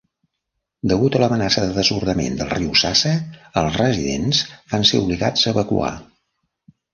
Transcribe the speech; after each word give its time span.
Degut 0.91 1.17
a 1.17 1.19
l'amenaça 1.23 1.65
de 1.65 1.75
desbordament 1.75 2.39
del 2.39 2.49
riu 2.53 2.71
Zaza, 2.85 3.11
els 3.63 3.77
residents 3.83 4.41
van 4.73 4.89
ser 4.93 5.03
obligats 5.05 5.45
a 5.47 5.55
evacuar. 5.55 5.93